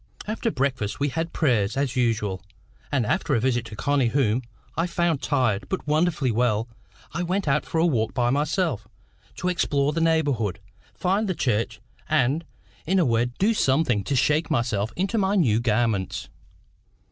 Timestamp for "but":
5.69-5.85